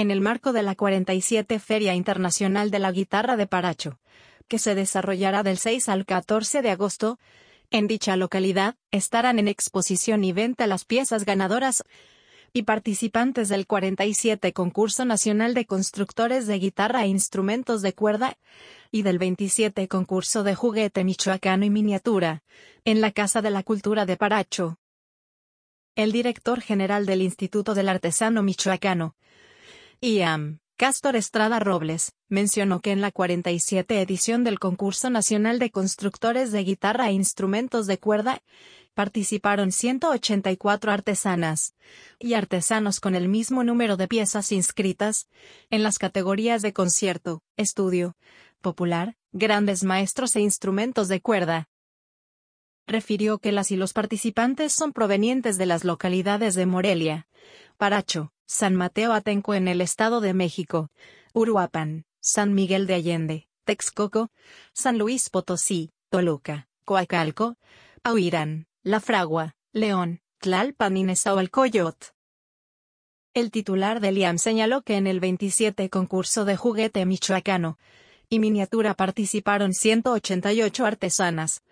en 0.00 0.10
el 0.10 0.22
marco 0.22 0.54
de 0.54 0.62
la 0.62 0.74
47 0.74 1.58
Feria 1.58 1.94
Internacional 1.94 2.70
de 2.70 2.78
la 2.78 2.90
Guitarra 2.90 3.36
de 3.36 3.46
Paracho, 3.46 4.00
que 4.48 4.58
se 4.58 4.74
desarrollará 4.74 5.42
del 5.42 5.58
6 5.58 5.90
al 5.90 6.06
14 6.06 6.62
de 6.62 6.70
agosto. 6.70 7.18
En 7.70 7.86
dicha 7.86 8.16
localidad, 8.16 8.76
estarán 8.90 9.38
en 9.38 9.46
exposición 9.46 10.24
y 10.24 10.32
venta 10.32 10.66
las 10.66 10.86
piezas 10.86 11.26
ganadoras 11.26 11.84
y 12.54 12.62
participantes 12.62 13.50
del 13.50 13.66
47 13.66 14.54
Concurso 14.54 15.04
Nacional 15.04 15.52
de 15.52 15.66
Constructores 15.66 16.46
de 16.46 16.58
Guitarra 16.58 17.04
e 17.04 17.08
Instrumentos 17.08 17.82
de 17.82 17.92
Cuerda 17.92 18.38
y 18.90 19.02
del 19.02 19.18
27 19.18 19.86
Concurso 19.86 20.44
de 20.44 20.54
Juguete 20.54 21.04
Michoacano 21.04 21.66
y 21.66 21.70
Miniatura, 21.70 22.42
en 22.86 23.02
la 23.02 23.12
Casa 23.12 23.42
de 23.42 23.50
la 23.50 23.62
Cultura 23.62 24.06
de 24.06 24.16
Paracho. 24.16 24.78
El 25.94 26.10
director 26.10 26.62
general 26.62 27.04
del 27.04 27.20
Instituto 27.20 27.74
del 27.74 27.90
Artesano 27.90 28.42
Michoacano, 28.42 29.14
IAM, 30.02 30.60
Castor 30.78 31.14
Estrada 31.14 31.58
Robles, 31.58 32.14
mencionó 32.30 32.80
que 32.80 32.90
en 32.90 33.02
la 33.02 33.10
47 33.10 34.00
edición 34.00 34.44
del 34.44 34.58
Concurso 34.58 35.10
Nacional 35.10 35.58
de 35.58 35.70
Constructores 35.70 36.52
de 36.52 36.64
Guitarra 36.64 37.10
e 37.10 37.12
Instrumentos 37.12 37.86
de 37.86 37.98
Cuerda, 37.98 38.42
participaron 38.94 39.72
184 39.72 40.90
artesanas 40.90 41.74
y 42.18 42.32
artesanos 42.32 42.98
con 42.98 43.14
el 43.14 43.28
mismo 43.28 43.62
número 43.62 43.98
de 43.98 44.08
piezas 44.08 44.52
inscritas 44.52 45.28
en 45.68 45.82
las 45.82 45.98
categorías 45.98 46.62
de 46.62 46.72
concierto, 46.72 47.42
estudio, 47.58 48.16
popular, 48.62 49.18
grandes 49.32 49.84
maestros 49.84 50.34
e 50.34 50.40
instrumentos 50.40 51.08
de 51.08 51.20
cuerda. 51.20 51.68
Refirió 52.90 53.38
que 53.38 53.52
las 53.52 53.70
y 53.70 53.76
los 53.76 53.92
participantes 53.92 54.72
son 54.72 54.92
provenientes 54.92 55.58
de 55.58 55.64
las 55.64 55.84
localidades 55.84 56.56
de 56.56 56.66
Morelia, 56.66 57.28
Paracho, 57.76 58.32
San 58.46 58.74
Mateo 58.74 59.12
Atenco 59.12 59.54
en 59.54 59.68
el 59.68 59.80
Estado 59.80 60.20
de 60.20 60.34
México, 60.34 60.90
Uruapan, 61.32 62.04
San 62.20 62.52
Miguel 62.52 62.88
de 62.88 62.94
Allende, 62.94 63.48
Texcoco, 63.62 64.32
San 64.72 64.98
Luis 64.98 65.30
Potosí, 65.30 65.92
Toluca, 66.08 66.66
Coacalco, 66.84 67.58
Auirán, 68.02 68.66
La 68.82 68.98
Fragua, 68.98 69.54
León, 69.72 70.20
Tlalpan 70.40 70.96
y 70.96 71.04
Nezahualcóyotl. 71.04 72.08
El 73.34 73.52
titular 73.52 74.00
del 74.00 74.18
IAM 74.18 74.38
señaló 74.38 74.82
que 74.82 74.96
en 74.96 75.06
el 75.06 75.20
27 75.20 75.88
concurso 75.90 76.44
de 76.44 76.56
juguete 76.56 77.06
michoacano 77.06 77.78
y 78.28 78.40
miniatura 78.40 78.94
participaron 78.94 79.74
188 79.74 80.86
artesanas, 80.86 81.62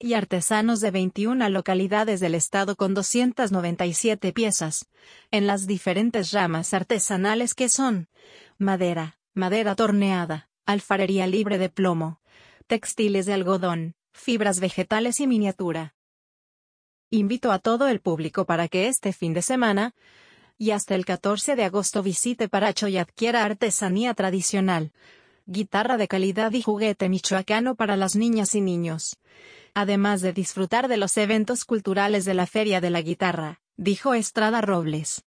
y 0.00 0.14
artesanos 0.14 0.80
de 0.80 0.92
21 0.92 1.48
localidades 1.48 2.20
del 2.20 2.34
estado 2.34 2.76
con 2.76 2.94
297 2.94 4.32
piezas, 4.32 4.86
en 5.30 5.46
las 5.46 5.66
diferentes 5.66 6.32
ramas 6.32 6.72
artesanales 6.72 7.54
que 7.54 7.68
son 7.68 8.08
madera, 8.58 9.18
madera 9.34 9.74
torneada, 9.74 10.50
alfarería 10.66 11.26
libre 11.26 11.58
de 11.58 11.68
plomo, 11.68 12.20
textiles 12.66 13.26
de 13.26 13.34
algodón, 13.34 13.94
fibras 14.12 14.60
vegetales 14.60 15.20
y 15.20 15.26
miniatura. 15.26 15.94
Invito 17.10 17.50
a 17.50 17.58
todo 17.58 17.88
el 17.88 18.00
público 18.00 18.44
para 18.44 18.68
que 18.68 18.86
este 18.86 19.12
fin 19.12 19.32
de 19.32 19.42
semana, 19.42 19.94
y 20.58 20.72
hasta 20.72 20.94
el 20.94 21.06
14 21.06 21.56
de 21.56 21.64
agosto 21.64 22.02
visite 22.02 22.48
Paracho 22.48 22.86
y 22.88 22.98
adquiera 22.98 23.44
artesanía 23.44 24.14
tradicional, 24.14 24.92
guitarra 25.46 25.96
de 25.96 26.06
calidad 26.06 26.52
y 26.52 26.62
juguete 26.62 27.08
michoacano 27.08 27.74
para 27.74 27.96
las 27.96 28.14
niñas 28.14 28.54
y 28.54 28.60
niños 28.60 29.16
además 29.80 30.22
de 30.22 30.32
disfrutar 30.32 30.88
de 30.88 30.96
los 30.96 31.16
eventos 31.16 31.64
culturales 31.64 32.24
de 32.24 32.34
la 32.34 32.46
Feria 32.46 32.80
de 32.80 32.90
la 32.90 33.00
Guitarra, 33.00 33.60
dijo 33.76 34.12
Estrada 34.12 34.60
Robles. 34.60 35.22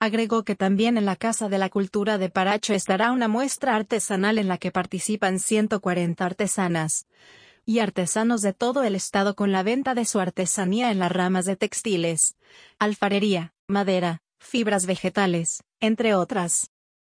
Agregó 0.00 0.42
que 0.42 0.56
también 0.56 0.98
en 0.98 1.04
la 1.04 1.14
Casa 1.14 1.48
de 1.48 1.58
la 1.58 1.68
Cultura 1.68 2.18
de 2.18 2.30
Paracho 2.30 2.74
estará 2.74 3.12
una 3.12 3.28
muestra 3.28 3.76
artesanal 3.76 4.38
en 4.38 4.48
la 4.48 4.58
que 4.58 4.72
participan 4.72 5.38
140 5.38 6.26
artesanas 6.26 7.06
y 7.64 7.78
artesanos 7.78 8.42
de 8.42 8.54
todo 8.54 8.82
el 8.82 8.96
estado 8.96 9.36
con 9.36 9.52
la 9.52 9.62
venta 9.62 9.94
de 9.94 10.04
su 10.04 10.18
artesanía 10.18 10.90
en 10.90 10.98
las 10.98 11.12
ramas 11.12 11.44
de 11.44 11.54
textiles, 11.54 12.34
alfarería, 12.80 13.54
madera, 13.68 14.22
fibras 14.40 14.86
vegetales, 14.86 15.62
entre 15.78 16.16
otras. 16.16 16.72